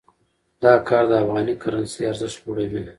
[0.63, 2.83] دا کار د افغاني کرنسۍ ارزښت لوړوي.